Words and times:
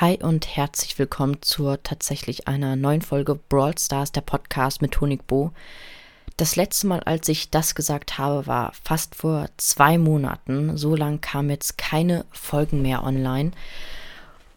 Hi 0.00 0.18
und 0.22 0.56
herzlich 0.56 0.98
willkommen 0.98 1.42
zur 1.42 1.82
tatsächlich 1.82 2.48
einer 2.48 2.74
neuen 2.74 3.02
Folge 3.02 3.34
Brawl 3.34 3.76
Stars, 3.76 4.12
der 4.12 4.22
Podcast 4.22 4.80
mit 4.80 4.98
Honig 4.98 5.26
Bo. 5.26 5.52
Das 6.38 6.56
letzte 6.56 6.86
Mal, 6.86 7.00
als 7.00 7.28
ich 7.28 7.50
das 7.50 7.74
gesagt 7.74 8.16
habe, 8.16 8.46
war 8.46 8.72
fast 8.82 9.14
vor 9.14 9.50
zwei 9.58 9.98
Monaten. 9.98 10.78
So 10.78 10.96
lang 10.96 11.20
kamen 11.20 11.50
jetzt 11.50 11.76
keine 11.76 12.24
Folgen 12.32 12.80
mehr 12.80 13.04
online. 13.04 13.50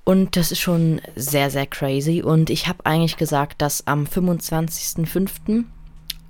Und 0.05 0.37
das 0.37 0.53
ist 0.53 0.61
schon 0.61 1.01
sehr, 1.17 1.49
sehr 1.49 1.67
crazy. 1.67 2.21
Und 2.21 2.49
ich 2.49 2.69
habe 2.69 2.85
eigentlich 2.85 3.17
gesagt, 3.17 3.61
dass 3.61 3.85
am 3.85 4.05
25.05., 4.05 5.65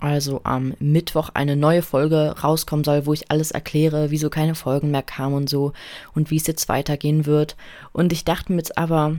also 0.00 0.40
am 0.44 0.74
Mittwoch, 0.78 1.30
eine 1.34 1.56
neue 1.56 1.82
Folge 1.82 2.34
rauskommen 2.42 2.84
soll, 2.84 3.06
wo 3.06 3.12
ich 3.12 3.30
alles 3.30 3.50
erkläre, 3.50 4.10
wieso 4.10 4.30
keine 4.30 4.54
Folgen 4.54 4.90
mehr 4.90 5.02
kamen 5.02 5.34
und 5.34 5.48
so 5.48 5.72
und 6.14 6.30
wie 6.30 6.36
es 6.36 6.46
jetzt 6.46 6.68
weitergehen 6.68 7.26
wird. 7.26 7.56
Und 7.92 8.12
ich 8.12 8.24
dachte 8.24 8.52
mir 8.52 8.58
jetzt 8.58 8.76
aber, 8.76 9.16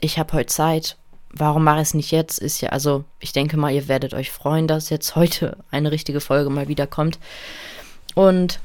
ich 0.00 0.18
habe 0.18 0.32
heute 0.32 0.46
Zeit. 0.46 0.96
Warum 1.36 1.64
mache 1.64 1.78
ich 1.78 1.88
es 1.88 1.94
nicht 1.94 2.12
jetzt? 2.12 2.38
Ist 2.38 2.60
ja, 2.60 2.68
also, 2.68 3.04
ich 3.18 3.32
denke 3.32 3.56
mal, 3.56 3.72
ihr 3.72 3.88
werdet 3.88 4.14
euch 4.14 4.30
freuen, 4.30 4.68
dass 4.68 4.88
jetzt 4.88 5.16
heute 5.16 5.56
eine 5.72 5.90
richtige 5.90 6.20
Folge 6.20 6.48
mal 6.48 6.68
wieder 6.68 6.86
kommt. 6.86 7.18
Und 8.14 8.60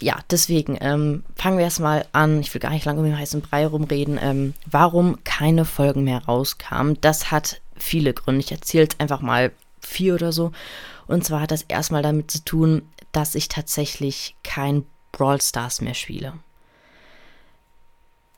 ja, 0.00 0.16
deswegen 0.30 0.76
ähm, 0.80 1.24
fangen 1.36 1.58
wir 1.58 1.64
erstmal 1.64 2.06
an. 2.12 2.40
Ich 2.40 2.52
will 2.52 2.60
gar 2.60 2.70
nicht 2.70 2.84
lange 2.84 3.00
um 3.00 3.04
den 3.04 3.18
heißen 3.18 3.42
Brei 3.42 3.66
rumreden. 3.66 4.18
Ähm, 4.20 4.54
warum 4.68 5.22
keine 5.24 5.64
Folgen 5.64 6.04
mehr 6.04 6.24
rauskamen, 6.24 7.00
das 7.00 7.30
hat 7.30 7.60
viele 7.76 8.12
Gründe. 8.12 8.40
Ich 8.40 8.52
erzähle 8.52 8.84
jetzt 8.84 9.00
einfach 9.00 9.20
mal 9.20 9.52
vier 9.88 10.14
oder 10.14 10.32
so. 10.32 10.52
Und 11.06 11.24
zwar 11.24 11.40
hat 11.40 11.50
das 11.50 11.62
erstmal 11.62 12.02
damit 12.02 12.30
zu 12.30 12.44
tun, 12.44 12.82
dass 13.12 13.34
ich 13.34 13.48
tatsächlich 13.48 14.36
kein 14.44 14.84
Brawl 15.12 15.40
Stars 15.40 15.80
mehr 15.80 15.94
spiele. 15.94 16.34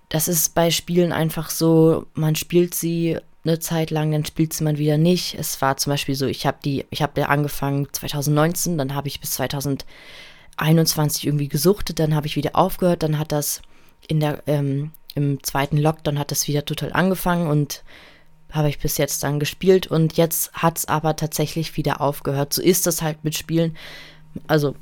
Das 0.08 0.28
ist 0.28 0.54
bei 0.54 0.70
Spielen 0.70 1.12
einfach 1.12 1.50
so, 1.50 2.06
man 2.14 2.34
spielt 2.34 2.74
sie 2.74 3.18
eine 3.44 3.58
Zeit 3.58 3.90
lang, 3.90 4.12
dann 4.12 4.24
spielt 4.24 4.52
sie 4.52 4.64
man 4.64 4.78
wieder 4.78 4.98
nicht. 4.98 5.34
Es 5.38 5.60
war 5.62 5.76
zum 5.76 5.92
Beispiel 5.92 6.14
so, 6.14 6.26
ich 6.26 6.46
habe 6.46 6.58
die, 6.64 6.84
ich 6.90 7.02
habe 7.02 7.20
ja 7.20 7.28
angefangen 7.28 7.88
2019, 7.90 8.76
dann 8.76 8.94
habe 8.94 9.08
ich 9.08 9.20
bis 9.20 9.32
2021 9.32 11.26
irgendwie 11.26 11.48
gesuchtet, 11.48 11.98
dann 11.98 12.14
habe 12.14 12.26
ich 12.26 12.36
wieder 12.36 12.56
aufgehört, 12.56 13.02
dann 13.02 13.18
hat 13.18 13.32
das 13.32 13.62
in 14.08 14.20
der, 14.20 14.42
ähm, 14.46 14.92
im 15.14 15.42
zweiten 15.42 15.76
Lockdown 15.76 16.18
hat 16.18 16.30
das 16.30 16.48
wieder 16.48 16.64
total 16.64 16.92
angefangen 16.92 17.48
und 17.48 17.82
habe 18.52 18.68
ich 18.68 18.78
bis 18.78 18.98
jetzt 18.98 19.22
dann 19.22 19.40
gespielt 19.40 19.86
und 19.86 20.16
jetzt 20.16 20.52
hat 20.52 20.78
es 20.78 20.88
aber 20.88 21.16
tatsächlich 21.16 21.76
wieder 21.76 22.00
aufgehört. 22.00 22.52
So 22.52 22.62
ist 22.62 22.86
das 22.86 23.02
halt 23.02 23.24
mit 23.24 23.34
Spielen. 23.34 23.76
Also 24.46 24.74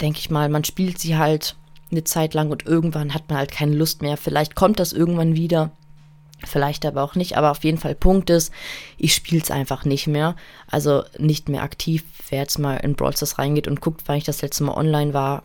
denke 0.00 0.18
ich 0.18 0.30
mal, 0.30 0.48
man 0.48 0.64
spielt 0.64 0.98
sie 0.98 1.16
halt 1.16 1.56
eine 1.90 2.04
Zeit 2.04 2.34
lang 2.34 2.50
und 2.50 2.66
irgendwann 2.66 3.14
hat 3.14 3.28
man 3.28 3.38
halt 3.38 3.52
keine 3.52 3.74
Lust 3.74 4.02
mehr. 4.02 4.16
Vielleicht 4.16 4.54
kommt 4.54 4.80
das 4.80 4.92
irgendwann 4.92 5.36
wieder, 5.36 5.70
vielleicht 6.44 6.86
aber 6.86 7.02
auch 7.02 7.14
nicht. 7.14 7.36
Aber 7.36 7.50
auf 7.50 7.64
jeden 7.64 7.78
Fall 7.78 7.94
Punkt 7.94 8.30
ist, 8.30 8.52
ich 8.96 9.14
spiele 9.14 9.42
es 9.42 9.50
einfach 9.50 9.84
nicht 9.84 10.06
mehr. 10.06 10.34
Also 10.68 11.04
nicht 11.18 11.48
mehr 11.48 11.62
aktiv. 11.62 12.04
Wer 12.28 12.40
jetzt 12.40 12.58
mal 12.58 12.76
in 12.76 12.94
Brawl 12.94 13.14
Stars 13.16 13.38
reingeht 13.38 13.68
und 13.68 13.80
guckt, 13.80 14.02
wann 14.06 14.16
ich 14.16 14.24
das 14.24 14.42
letzte 14.42 14.64
Mal 14.64 14.74
online 14.74 15.14
war, 15.14 15.44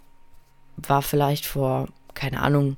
war 0.77 1.01
vielleicht 1.01 1.45
vor, 1.45 1.87
keine 2.13 2.41
Ahnung, 2.41 2.77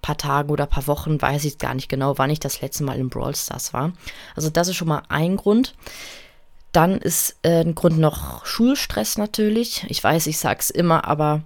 paar 0.00 0.16
Tagen 0.16 0.50
oder 0.50 0.66
paar 0.66 0.86
Wochen, 0.86 1.20
weiß 1.20 1.44
ich 1.44 1.58
gar 1.58 1.74
nicht 1.74 1.88
genau, 1.88 2.18
wann 2.18 2.30
ich 2.30 2.40
das 2.40 2.60
letzte 2.60 2.84
Mal 2.84 2.98
in 2.98 3.08
Brawl 3.08 3.34
Stars 3.34 3.72
war. 3.72 3.92
Also 4.34 4.50
das 4.50 4.68
ist 4.68 4.76
schon 4.76 4.88
mal 4.88 5.02
ein 5.08 5.36
Grund. 5.36 5.74
Dann 6.72 6.98
ist 6.98 7.36
äh, 7.42 7.60
ein 7.60 7.74
Grund 7.74 7.98
noch 7.98 8.44
Schulstress 8.44 9.18
natürlich. 9.18 9.86
Ich 9.88 10.02
weiß, 10.02 10.26
ich 10.26 10.38
sag's 10.38 10.70
immer, 10.70 11.06
aber 11.06 11.42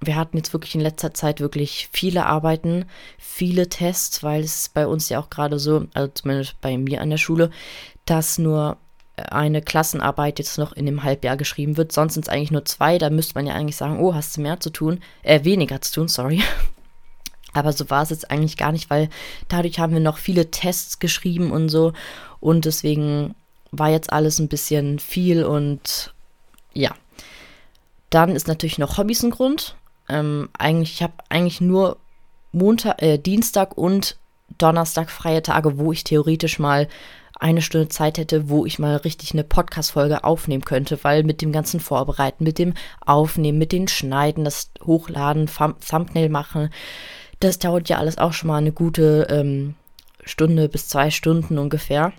wir 0.00 0.16
hatten 0.16 0.36
jetzt 0.36 0.52
wirklich 0.52 0.74
in 0.74 0.80
letzter 0.80 1.12
Zeit 1.12 1.40
wirklich 1.40 1.88
viele 1.92 2.24
Arbeiten, 2.26 2.86
viele 3.18 3.68
Tests, 3.68 4.22
weil 4.22 4.42
es 4.42 4.70
bei 4.72 4.86
uns 4.86 5.08
ja 5.08 5.20
auch 5.20 5.28
gerade 5.28 5.58
so, 5.58 5.86
also 5.92 6.10
zumindest 6.14 6.60
bei 6.60 6.78
mir 6.78 7.02
an 7.02 7.10
der 7.10 7.18
Schule, 7.18 7.50
dass 8.06 8.38
nur 8.38 8.78
eine 9.16 9.62
Klassenarbeit 9.62 10.38
jetzt 10.38 10.58
noch 10.58 10.72
in 10.72 10.86
dem 10.86 11.02
Halbjahr 11.02 11.36
geschrieben 11.36 11.76
wird. 11.76 11.92
Sonst 11.92 12.14
sind 12.14 12.26
es 12.26 12.32
eigentlich 12.32 12.50
nur 12.50 12.64
zwei. 12.64 12.98
Da 12.98 13.10
müsste 13.10 13.34
man 13.34 13.46
ja 13.46 13.54
eigentlich 13.54 13.76
sagen, 13.76 14.00
oh, 14.00 14.14
hast 14.14 14.36
du 14.36 14.40
mehr 14.40 14.60
zu 14.60 14.70
tun? 14.70 15.00
Äh, 15.22 15.44
weniger 15.44 15.80
zu 15.80 15.92
tun, 15.92 16.08
sorry. 16.08 16.42
Aber 17.52 17.72
so 17.72 17.90
war 17.90 18.02
es 18.02 18.10
jetzt 18.10 18.30
eigentlich 18.30 18.56
gar 18.56 18.72
nicht, 18.72 18.90
weil 18.90 19.08
dadurch 19.48 19.78
haben 19.78 19.92
wir 19.92 20.00
noch 20.00 20.18
viele 20.18 20.50
Tests 20.50 20.98
geschrieben 20.98 21.50
und 21.50 21.68
so. 21.68 21.92
Und 22.40 22.64
deswegen 22.64 23.34
war 23.70 23.90
jetzt 23.90 24.12
alles 24.12 24.38
ein 24.38 24.48
bisschen 24.48 24.98
viel 24.98 25.44
und 25.44 26.14
ja. 26.72 26.94
Dann 28.10 28.34
ist 28.34 28.48
natürlich 28.48 28.78
noch 28.78 28.98
Hobbys 28.98 29.22
ein 29.22 29.30
Grund. 29.30 29.76
Ähm, 30.08 30.48
eigentlich, 30.58 30.94
ich 30.94 31.02
habe 31.02 31.14
eigentlich 31.28 31.60
nur 31.60 31.96
Montag, 32.52 33.00
äh, 33.00 33.18
Dienstag 33.18 33.78
und 33.78 34.16
Donnerstag 34.58 35.10
freie 35.10 35.42
Tage, 35.42 35.78
wo 35.78 35.92
ich 35.92 36.02
theoretisch 36.02 36.58
mal 36.58 36.88
eine 37.38 37.62
Stunde 37.62 37.88
Zeit 37.88 38.18
hätte, 38.18 38.50
wo 38.50 38.66
ich 38.66 38.78
mal 38.78 38.96
richtig 38.96 39.32
eine 39.32 39.44
Podcast-Folge 39.44 40.24
aufnehmen 40.24 40.64
könnte, 40.64 40.98
weil 41.02 41.22
mit 41.22 41.40
dem 41.40 41.52
ganzen 41.52 41.80
Vorbereiten, 41.80 42.44
mit 42.44 42.58
dem 42.58 42.74
Aufnehmen, 43.04 43.58
mit 43.58 43.72
den 43.72 43.88
Schneiden, 43.88 44.44
das 44.44 44.70
Hochladen, 44.84 45.48
Thumbnail 45.48 46.28
machen, 46.28 46.70
das 47.40 47.58
dauert 47.58 47.88
ja 47.88 47.98
alles 47.98 48.18
auch 48.18 48.32
schon 48.32 48.48
mal 48.48 48.58
eine 48.58 48.72
gute 48.72 49.26
ähm, 49.30 49.74
Stunde 50.24 50.68
bis 50.68 50.88
zwei 50.88 51.10
Stunden 51.10 51.58
ungefähr. 51.58 52.12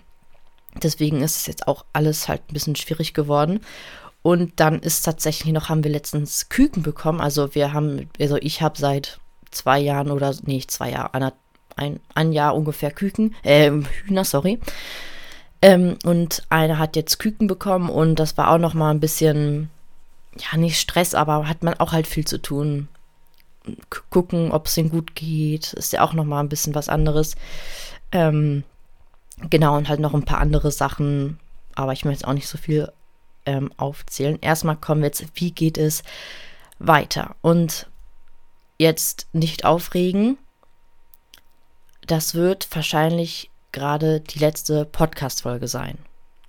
Deswegen 0.82 1.22
ist 1.22 1.36
es 1.36 1.46
jetzt 1.46 1.68
auch 1.68 1.84
alles 1.92 2.28
halt 2.28 2.42
ein 2.48 2.54
bisschen 2.54 2.76
schwierig 2.76 3.14
geworden. 3.14 3.60
Und 4.22 4.60
dann 4.60 4.80
ist 4.80 5.02
tatsächlich 5.02 5.52
noch, 5.52 5.68
haben 5.68 5.84
wir 5.84 5.90
letztens 5.90 6.48
Küken 6.48 6.82
bekommen. 6.82 7.20
Also 7.20 7.54
wir 7.54 7.72
haben, 7.72 8.08
also 8.20 8.36
ich 8.36 8.62
habe 8.62 8.78
seit 8.78 9.18
zwei 9.50 9.78
Jahren 9.78 10.10
oder, 10.10 10.34
nee, 10.44 10.62
zwei 10.66 10.90
Jahre, 10.90 11.32
ein, 11.76 12.00
ein 12.14 12.32
Jahr 12.32 12.54
ungefähr 12.54 12.90
Küken, 12.90 13.34
äh, 13.42 13.70
Hühner, 14.04 14.24
sorry. 14.24 14.60
Ähm, 15.60 15.98
und 16.04 16.42
einer 16.48 16.78
hat 16.78 16.96
jetzt 16.96 17.18
Küken 17.18 17.46
bekommen 17.46 17.90
und 17.90 18.16
das 18.16 18.36
war 18.36 18.50
auch 18.50 18.58
noch 18.58 18.74
mal 18.74 18.90
ein 18.90 19.00
bisschen, 19.00 19.70
ja, 20.36 20.58
nicht 20.58 20.80
Stress, 20.80 21.14
aber 21.14 21.48
hat 21.48 21.62
man 21.62 21.74
auch 21.74 21.92
halt 21.92 22.06
viel 22.06 22.24
zu 22.24 22.40
tun 22.40 22.88
gucken, 24.10 24.52
ob 24.52 24.66
es 24.66 24.76
ihnen 24.76 24.90
gut 24.90 25.14
geht. 25.14 25.72
Ist 25.72 25.92
ja 25.92 26.02
auch 26.02 26.12
noch 26.12 26.24
mal 26.24 26.40
ein 26.40 26.48
bisschen 26.48 26.74
was 26.74 26.88
anderes. 26.88 27.36
Ähm, 28.10 28.64
genau, 29.50 29.76
und 29.76 29.88
halt 29.88 30.00
noch 30.00 30.14
ein 30.14 30.24
paar 30.24 30.40
andere 30.40 30.70
Sachen. 30.70 31.38
Aber 31.74 31.92
ich 31.92 32.04
möchte 32.04 32.20
jetzt 32.20 32.28
auch 32.28 32.34
nicht 32.34 32.48
so 32.48 32.58
viel 32.58 32.90
ähm, 33.46 33.72
aufzählen. 33.76 34.38
Erstmal 34.40 34.76
kommen 34.76 35.02
wir 35.02 35.08
jetzt, 35.08 35.24
wie 35.34 35.52
geht 35.52 35.78
es 35.78 36.02
weiter? 36.78 37.36
Und 37.40 37.88
jetzt 38.78 39.28
nicht 39.32 39.64
aufregen. 39.64 40.38
Das 42.06 42.34
wird 42.34 42.68
wahrscheinlich 42.74 43.50
gerade 43.70 44.20
die 44.20 44.38
letzte 44.38 44.84
Podcast-Folge 44.84 45.68
sein. 45.68 45.98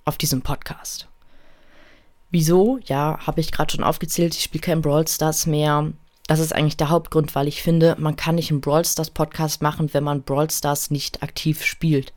Auf 0.04 0.18
diesem 0.18 0.42
Podcast. 0.42 1.08
Wieso? 2.30 2.78
Ja, 2.84 3.18
habe 3.26 3.40
ich 3.40 3.52
gerade 3.52 3.72
schon 3.72 3.84
aufgezählt. 3.84 4.34
Ich 4.34 4.42
spiele 4.42 4.62
kein 4.62 4.82
Brawl 4.82 5.06
Stars 5.06 5.46
mehr 5.46 5.92
das 6.26 6.40
ist 6.40 6.54
eigentlich 6.54 6.76
der 6.76 6.88
Hauptgrund, 6.88 7.34
weil 7.34 7.48
ich 7.48 7.62
finde, 7.62 7.96
man 7.98 8.16
kann 8.16 8.36
nicht 8.36 8.50
einen 8.50 8.60
Brawl 8.60 8.84
Stars 8.84 9.10
Podcast 9.10 9.62
machen, 9.62 9.92
wenn 9.92 10.04
man 10.04 10.22
Brawl 10.22 10.50
Stars 10.50 10.90
nicht 10.90 11.22
aktiv 11.22 11.62
spielt. 11.62 12.12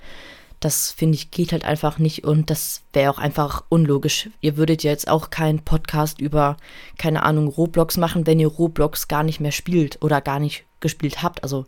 Das 0.60 0.92
finde 0.92 1.16
ich 1.16 1.30
geht 1.30 1.52
halt 1.52 1.66
einfach 1.66 2.00
nicht 2.00 2.24
und 2.24 2.50
das 2.50 2.82
wäre 2.94 3.12
auch 3.12 3.20
einfach 3.20 3.64
unlogisch. 3.70 4.30
Ihr 4.42 4.58
würdet 4.58 4.82
ja 4.82 4.92
jetzt 4.92 5.08
auch 5.08 5.30
keinen 5.30 5.60
Podcast 5.60 6.20
über, 6.20 6.58
keine 6.98 7.24
Ahnung, 7.24 7.48
Roblox 7.48 7.98
machen, 7.98 8.26
wenn 8.26 8.40
ihr 8.40 8.48
Roblox 8.48 9.08
gar 9.08 9.24
nicht 9.24 9.40
mehr 9.40 9.52
spielt 9.52 10.02
oder 10.02 10.20
gar 10.22 10.40
nicht 10.40 10.64
gespielt 10.80 11.22
habt. 11.22 11.44
Also 11.44 11.66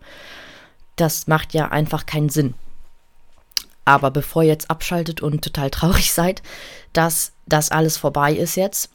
das 0.96 1.28
macht 1.28 1.54
ja 1.54 1.70
einfach 1.70 2.06
keinen 2.06 2.30
Sinn. 2.30 2.56
Aber 3.86 4.12
bevor 4.12 4.44
ihr 4.44 4.50
jetzt 4.50 4.70
abschaltet 4.72 5.22
und 5.22 5.44
total 5.44 5.70
traurig 5.70 6.12
seid, 6.14 6.42
dass 6.94 7.34
das 7.46 7.72
alles 7.72 7.98
vorbei 7.98 8.34
ist 8.34 8.56
jetzt, 8.56 8.90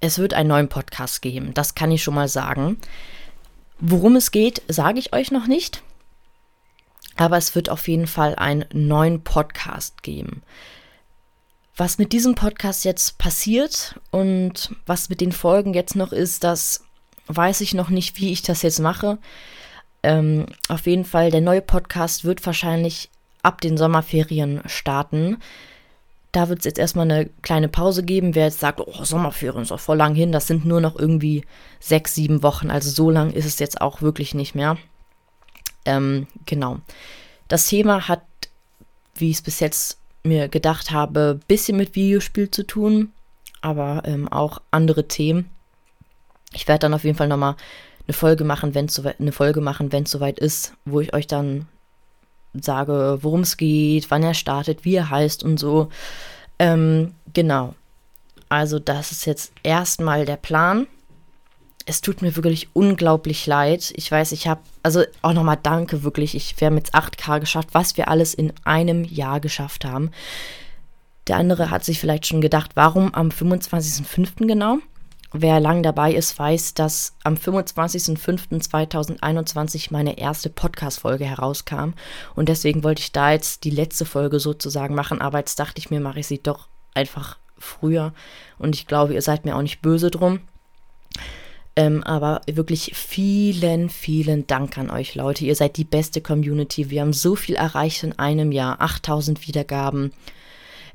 es 0.00 0.18
wird 0.18 0.34
einen 0.34 0.48
neuen 0.48 0.68
Podcast 0.68 1.22
geben, 1.22 1.54
das 1.54 1.74
kann 1.74 1.90
ich 1.90 2.02
schon 2.02 2.14
mal 2.14 2.28
sagen. 2.28 2.78
Worum 3.78 4.16
es 4.16 4.30
geht, 4.30 4.62
sage 4.68 4.98
ich 4.98 5.12
euch 5.12 5.30
noch 5.30 5.46
nicht. 5.46 5.82
Aber 7.16 7.36
es 7.36 7.54
wird 7.54 7.68
auf 7.68 7.88
jeden 7.88 8.06
Fall 8.06 8.34
einen 8.36 8.64
neuen 8.72 9.22
Podcast 9.22 10.02
geben. 10.02 10.42
Was 11.76 11.98
mit 11.98 12.12
diesem 12.12 12.34
Podcast 12.34 12.84
jetzt 12.84 13.18
passiert 13.18 13.98
und 14.10 14.74
was 14.86 15.08
mit 15.08 15.20
den 15.20 15.32
Folgen 15.32 15.72
jetzt 15.72 15.96
noch 15.96 16.12
ist, 16.12 16.44
das 16.44 16.84
weiß 17.26 17.60
ich 17.62 17.74
noch 17.74 17.88
nicht, 17.88 18.18
wie 18.18 18.32
ich 18.32 18.42
das 18.42 18.62
jetzt 18.62 18.80
mache. 18.80 19.18
Ähm, 20.02 20.46
auf 20.68 20.86
jeden 20.86 21.04
Fall, 21.04 21.30
der 21.30 21.40
neue 21.40 21.62
Podcast 21.62 22.24
wird 22.24 22.44
wahrscheinlich 22.44 23.10
ab 23.42 23.60
den 23.60 23.76
Sommerferien 23.76 24.62
starten. 24.66 25.38
Da 26.32 26.48
wird 26.48 26.60
es 26.60 26.64
jetzt 26.64 26.78
erstmal 26.78 27.10
eine 27.10 27.26
kleine 27.42 27.68
Pause 27.68 28.04
geben. 28.04 28.34
Wer 28.34 28.46
jetzt 28.46 28.60
sagt, 28.60 28.80
oh, 28.80 29.04
Sommerferien 29.04 29.62
ist 29.62 29.70
doch 29.70 29.80
voll 29.80 29.96
lang 29.96 30.14
hin, 30.14 30.30
das 30.32 30.46
sind 30.46 30.64
nur 30.64 30.80
noch 30.80 30.96
irgendwie 30.96 31.44
sechs, 31.80 32.14
sieben 32.14 32.42
Wochen. 32.42 32.70
Also 32.70 32.90
so 32.90 33.10
lang 33.10 33.32
ist 33.32 33.46
es 33.46 33.58
jetzt 33.58 33.80
auch 33.80 34.00
wirklich 34.00 34.34
nicht 34.34 34.54
mehr. 34.54 34.76
Ähm, 35.84 36.26
genau. 36.46 36.78
Das 37.48 37.66
Thema 37.66 38.06
hat, 38.06 38.22
wie 39.16 39.30
ich 39.30 39.36
es 39.36 39.42
bis 39.42 39.60
jetzt 39.60 39.98
mir 40.22 40.48
gedacht 40.48 40.90
habe, 40.90 41.38
ein 41.38 41.46
bisschen 41.48 41.76
mit 41.76 41.94
Videospiel 41.94 42.50
zu 42.50 42.66
tun, 42.66 43.12
aber 43.60 44.02
ähm, 44.04 44.28
auch 44.28 44.60
andere 44.70 45.08
Themen. 45.08 45.50
Ich 46.52 46.68
werde 46.68 46.80
dann 46.80 46.94
auf 46.94 47.04
jeden 47.04 47.16
Fall 47.16 47.28
nochmal 47.28 47.56
eine 48.06 48.14
Folge 48.14 48.44
machen, 48.44 48.74
wenn 48.74 48.86
es 48.86 48.94
soweit, 48.94 49.20
eine 49.20 49.32
Folge 49.32 49.60
machen, 49.60 49.92
wenn 49.92 50.04
es 50.04 50.10
soweit 50.10 50.38
ist, 50.38 50.74
wo 50.84 51.00
ich 51.00 51.14
euch 51.14 51.26
dann 51.26 51.68
sage, 52.54 53.18
worum 53.22 53.40
es 53.40 53.56
geht, 53.56 54.10
wann 54.10 54.22
er 54.22 54.34
startet, 54.34 54.84
wie 54.84 54.94
er 54.94 55.10
heißt 55.10 55.44
und 55.44 55.58
so. 55.58 55.88
Ähm, 56.58 57.14
genau. 57.32 57.74
Also 58.48 58.78
das 58.78 59.12
ist 59.12 59.26
jetzt 59.26 59.52
erstmal 59.62 60.26
der 60.26 60.36
Plan. 60.36 60.86
Es 61.86 62.00
tut 62.00 62.20
mir 62.22 62.36
wirklich 62.36 62.68
unglaublich 62.72 63.46
leid. 63.46 63.92
Ich 63.96 64.10
weiß, 64.10 64.32
ich 64.32 64.46
habe, 64.46 64.60
also 64.82 65.04
auch 65.22 65.32
nochmal 65.32 65.58
danke 65.62 66.02
wirklich. 66.02 66.34
Ich, 66.34 66.54
haben 66.60 66.76
jetzt 66.76 66.94
8K 66.94 67.40
geschafft, 67.40 67.68
was 67.72 67.96
wir 67.96 68.08
alles 68.08 68.34
in 68.34 68.52
einem 68.64 69.04
Jahr 69.04 69.40
geschafft 69.40 69.84
haben. 69.84 70.10
Der 71.26 71.36
andere 71.36 71.70
hat 71.70 71.84
sich 71.84 72.00
vielleicht 72.00 72.26
schon 72.26 72.40
gedacht, 72.40 72.72
warum 72.74 73.14
am 73.14 73.28
25.05. 73.28 74.46
genau? 74.46 74.78
Wer 75.32 75.60
lang 75.60 75.84
dabei 75.84 76.12
ist, 76.12 76.36
weiß, 76.36 76.74
dass 76.74 77.14
am 77.22 77.34
25.05.2021 77.34 79.92
meine 79.92 80.18
erste 80.18 80.50
Podcast-Folge 80.50 81.24
herauskam. 81.24 81.90
Und 82.34 82.48
deswegen 82.48 82.82
wollte 82.82 83.02
ich 83.02 83.12
da 83.12 83.30
jetzt 83.30 83.62
die 83.64 83.70
letzte 83.70 84.04
Folge 84.04 84.40
sozusagen 84.40 84.96
machen. 84.96 85.20
Aber 85.20 85.38
jetzt 85.38 85.60
dachte 85.60 85.78
ich 85.78 85.90
mir, 85.90 86.00
mache 86.00 86.18
ich 86.20 86.26
sie 86.26 86.42
doch 86.42 86.66
einfach 86.94 87.38
früher. 87.56 88.12
Und 88.58 88.74
ich 88.74 88.88
glaube, 88.88 89.14
ihr 89.14 89.22
seid 89.22 89.44
mir 89.44 89.54
auch 89.54 89.62
nicht 89.62 89.82
böse 89.82 90.10
drum. 90.10 90.40
Ähm, 91.76 92.02
aber 92.02 92.40
wirklich 92.50 92.96
vielen, 92.96 93.88
vielen 93.88 94.48
Dank 94.48 94.78
an 94.78 94.90
euch, 94.90 95.14
Leute. 95.14 95.44
Ihr 95.44 95.54
seid 95.54 95.76
die 95.76 95.84
beste 95.84 96.20
Community. 96.20 96.90
Wir 96.90 97.02
haben 97.02 97.12
so 97.12 97.36
viel 97.36 97.54
erreicht 97.54 98.02
in 98.02 98.18
einem 98.18 98.50
Jahr. 98.50 98.80
8000 98.80 99.46
Wiedergaben. 99.46 100.12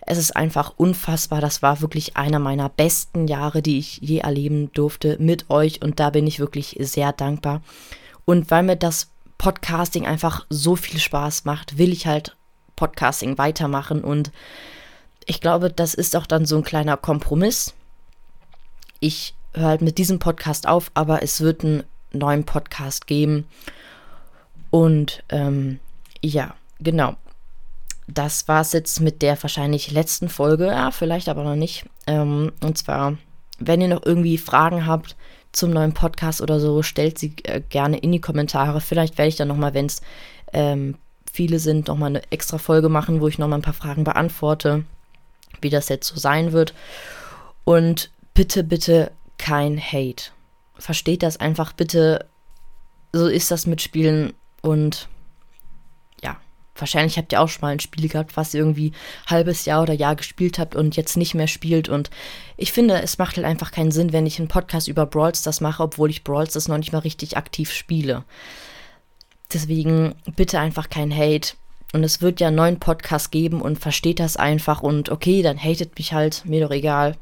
Es 0.08 0.18
ist 0.18 0.36
einfach 0.36 0.74
unfassbar. 0.78 1.42
Das 1.42 1.62
war 1.62 1.82
wirklich 1.82 2.16
einer 2.16 2.40
meiner 2.40 2.70
besten 2.70 3.28
Jahre, 3.28 3.62
die 3.62 3.80
ich 3.80 3.98
je 3.98 4.20
erleben 4.20 4.72
durfte 4.74 5.18
mit 5.20 5.50
euch. 5.50 5.82
Und 5.82 6.00
da 6.00 6.12
bin 6.12 6.28
ich 6.28 6.40
wirklich 6.40 6.78
sehr 6.80 7.12
dankbar. 7.12 7.62
Und 8.24 8.52
weil 8.52 8.64
mir 8.64 8.76
das 8.76 9.10
Podcasting 9.38 10.06
einfach 10.06 10.46
so 10.50 10.76
viel 10.76 11.00
Spaß 11.00 11.46
macht, 11.46 11.78
will 11.78 11.92
ich 11.92 12.06
halt 12.06 12.36
Podcasting 12.76 13.38
weitermachen. 13.38 14.04
Und 14.04 14.32
ich 15.26 15.42
glaube, 15.42 15.72
das 15.72 15.96
ist 15.96 16.16
auch 16.16 16.28
dann 16.28 16.46
so 16.46 16.58
ein 16.58 16.64
kleiner 16.64 16.98
Kompromiss. 16.98 17.74
Ich 19.00 19.36
höre 19.54 19.68
halt 19.70 19.82
mit 19.82 19.98
diesem 19.98 20.20
Podcast 20.20 20.68
auf, 20.68 20.92
aber 20.94 21.24
es 21.24 21.42
wird 21.42 21.64
einen 21.64 21.84
neuen 22.14 22.44
Podcast 22.46 23.08
geben. 23.08 23.48
Und 24.70 25.24
ähm, 25.30 25.80
ja, 26.22 26.54
genau 26.80 27.16
das 28.08 28.48
war 28.48 28.62
es 28.62 28.74
jetzt 28.74 29.00
mit 29.00 29.22
der 29.22 29.42
wahrscheinlich 29.42 29.92
letzten 29.92 30.30
Folge, 30.30 30.68
ja, 30.68 30.92
vielleicht 30.92 31.30
aber 31.30 31.44
noch 31.44 31.56
nicht. 31.56 31.86
Ähm, 32.08 32.52
und 32.62 32.78
zwar, 32.78 33.18
wenn 33.60 33.82
ihr 33.82 33.88
noch 33.88 34.06
irgendwie 34.06 34.38
Fragen 34.38 34.86
habt 34.86 35.16
zum 35.52 35.72
neuen 35.72 35.94
Podcast 35.94 36.42
oder 36.42 36.60
so, 36.60 36.84
stellt 36.84 37.18
sie 37.18 37.34
äh, 37.44 37.62
gerne 37.62 37.98
in 37.98 38.12
die 38.12 38.22
Kommentare. 38.22 38.82
Vielleicht 38.82 39.18
werde 39.18 39.30
ich 39.30 39.38
dann 39.38 39.48
nochmal, 39.48 39.74
wenn 39.74 39.88
es 39.88 40.02
ähm, 40.54 40.96
viele 41.32 41.60
sind, 41.60 41.88
nochmal 41.88 42.10
eine 42.10 42.32
extra 42.32 42.58
Folge 42.58 42.90
machen, 42.90 43.22
wo 43.22 43.28
ich 43.28 43.40
nochmal 43.40 43.60
ein 43.60 43.64
paar 43.64 43.74
Fragen 43.74 44.04
beantworte, 44.04 44.86
wie 45.62 45.70
das 45.70 45.90
jetzt 45.90 46.08
so 46.08 46.20
sein 46.20 46.52
wird. 46.52 46.74
Und 47.64 48.12
bitte, 48.34 48.64
bitte 48.64 49.12
kein 49.38 49.80
Hate. 49.80 50.26
Versteht 50.78 51.24
das 51.24 51.38
einfach 51.38 51.74
bitte. 51.74 52.26
So 53.14 53.28
ist 53.28 53.50
das 53.50 53.66
mit 53.66 53.82
Spielen 53.82 54.34
und 54.62 55.08
wahrscheinlich 56.76 57.18
habt 57.18 57.32
ihr 57.32 57.42
auch 57.42 57.48
schon 57.48 57.62
mal 57.62 57.72
ein 57.72 57.80
Spiel 57.80 58.10
gehabt, 58.10 58.36
was 58.38 58.54
ihr 58.54 58.60
irgendwie 58.60 58.92
halbes 59.28 59.66
Jahr 59.66 59.82
oder 59.82 59.94
Jahr 59.94 60.16
gespielt 60.16 60.60
habt 60.60 60.76
und 60.76 60.96
jetzt 60.96 61.18
nicht 61.18 61.34
mehr 61.34 61.48
spielt. 61.48 61.90
Und 61.90 62.10
ich 62.58 62.72
finde, 62.72 63.02
es 63.02 63.18
macht 63.18 63.38
halt 63.38 63.46
einfach 63.46 63.72
keinen 63.72 63.92
Sinn, 63.92 64.14
wenn 64.14 64.26
ich 64.26 64.40
einen 64.40 64.48
Podcast 64.48 64.88
über 64.88 65.06
Brawls 65.06 65.42
das 65.42 65.62
mache, 65.62 65.84
obwohl 65.84 66.10
ich 66.10 66.24
Brawls 66.24 66.54
das 66.54 66.68
noch 66.68 66.78
nicht 66.78 66.92
mal 66.92 67.00
richtig 67.00 67.38
aktiv 67.38 67.72
spiele. 67.72 68.24
Deswegen 69.54 70.16
bitte 70.36 70.60
einfach 70.60 70.90
kein 70.90 71.16
Hate. 71.16 71.54
Und 71.94 72.04
es 72.04 72.22
wird 72.22 72.42
ja 72.42 72.48
einen 72.48 72.58
neuen 72.58 72.80
Podcast 72.80 73.32
geben 73.32 73.62
und 73.62 73.80
versteht 73.80 74.20
das 74.20 74.36
einfach. 74.36 74.82
Und 74.82 75.10
okay, 75.10 75.42
dann 75.42 75.58
hatet 75.58 75.98
mich 75.98 76.14
halt, 76.14 76.44
mir 76.46 76.62
doch 76.62 76.72
egal. 76.72 77.16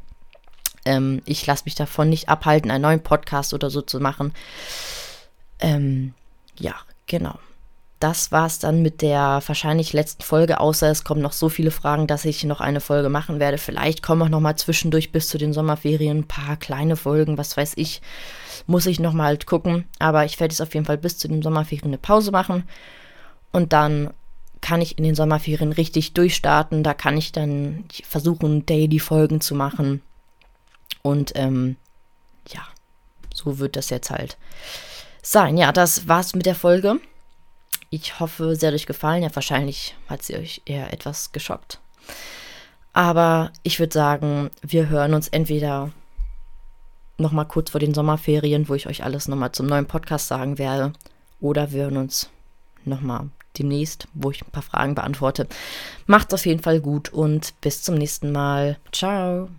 Ähm, 0.85 1.21
ich 1.25 1.45
lasse 1.45 1.65
mich 1.65 1.75
davon 1.75 2.09
nicht 2.09 2.27
abhalten, 2.27 2.71
einen 2.71 2.81
neuen 2.81 3.03
Podcast 3.03 3.53
oder 3.53 3.69
so 3.69 3.81
zu 3.81 3.99
machen. 3.99 4.33
Ähm, 5.59 6.13
ja, 6.57 6.75
genau 7.05 7.37
das 8.03 8.33
war 8.33 8.47
es 8.47 8.59
dann 8.59 8.81
mit 8.81 9.01
der 9.01 9.41
wahrscheinlich 9.47 9.93
letzten 9.93 10.23
Folge, 10.23 10.59
außer 10.59 10.91
es 10.91 11.05
kommen 11.05 11.21
noch 11.21 11.31
so 11.31 11.47
viele 11.47 11.71
Fragen, 11.71 12.05
dass 12.05 12.25
ich 12.25 12.43
noch 12.43 12.59
eine 12.59 12.81
Folge 12.81 13.07
machen 13.07 13.39
werde. 13.39 13.57
Vielleicht 13.57 14.03
kommen 14.03 14.23
auch 14.23 14.29
noch 14.29 14.41
mal 14.41 14.57
zwischendurch 14.57 15.13
bis 15.13 15.29
zu 15.29 15.37
den 15.37 15.53
Sommerferien 15.53 16.17
ein 16.17 16.27
paar 16.27 16.57
kleine 16.57 16.97
Folgen, 16.97 17.37
was 17.37 17.55
weiß 17.55 17.73
ich. 17.77 18.01
Muss 18.67 18.87
ich 18.87 18.99
noch 18.99 19.13
mal 19.13 19.27
halt 19.27 19.45
gucken. 19.45 19.85
Aber 19.99 20.25
ich 20.25 20.37
werde 20.41 20.51
jetzt 20.51 20.59
auf 20.59 20.73
jeden 20.73 20.85
Fall 20.85 20.97
bis 20.97 21.17
zu 21.17 21.29
den 21.29 21.41
Sommerferien 21.41 21.91
eine 21.91 21.97
Pause 21.97 22.31
machen. 22.31 22.65
Und 23.53 23.71
dann 23.71 24.09
kann 24.59 24.81
ich 24.81 24.97
in 24.97 25.05
den 25.05 25.15
Sommerferien 25.15 25.71
richtig 25.71 26.13
durchstarten. 26.13 26.83
Da 26.83 26.93
kann 26.93 27.15
ich 27.15 27.31
dann 27.31 27.85
versuchen, 28.03 28.65
Daily-Folgen 28.65 29.39
zu 29.39 29.55
machen. 29.55 30.01
Und 31.03 31.31
ähm, 31.35 31.77
ja, 32.49 32.63
so 33.33 33.59
wird 33.59 33.77
das 33.77 33.89
jetzt 33.89 34.09
halt 34.09 34.37
sein. 35.21 35.55
Ja, 35.55 35.71
das 35.71 36.09
war's 36.09 36.35
mit 36.35 36.45
der 36.45 36.55
Folge. 36.55 36.99
Ich 37.93 38.19
hoffe, 38.19 38.55
sie 38.55 38.65
hat 38.65 38.73
euch 38.73 38.87
gefallen. 38.87 39.21
Ja, 39.21 39.29
wahrscheinlich 39.35 39.93
hat 40.09 40.23
sie 40.23 40.35
euch 40.35 40.63
eher 40.65 40.91
etwas 40.91 41.31
geschockt. 41.31 41.79
Aber 42.91 43.51
ich 43.61 43.79
würde 43.79 43.93
sagen, 43.93 44.49
wir 44.63 44.89
hören 44.89 45.13
uns 45.13 45.27
entweder 45.27 45.91
nochmal 47.19 47.47
kurz 47.47 47.69
vor 47.69 47.79
den 47.79 47.93
Sommerferien, 47.93 48.67
wo 48.67 48.73
ich 48.73 48.87
euch 48.87 49.03
alles 49.03 49.27
nochmal 49.27 49.51
zum 49.51 49.67
neuen 49.67 49.85
Podcast 49.85 50.27
sagen 50.27 50.57
werde. 50.57 50.93
Oder 51.39 51.71
wir 51.71 51.83
hören 51.83 51.97
uns 51.97 52.31
nochmal 52.83 53.29
demnächst, 53.59 54.07
wo 54.15 54.31
ich 54.31 54.41
ein 54.41 54.49
paar 54.49 54.63
Fragen 54.63 54.95
beantworte. 54.95 55.47
Macht's 56.07 56.33
auf 56.33 56.47
jeden 56.47 56.63
Fall 56.63 56.81
gut 56.81 57.09
und 57.09 57.53
bis 57.61 57.83
zum 57.83 57.93
nächsten 57.93 58.31
Mal. 58.31 58.79
Ciao. 58.91 59.49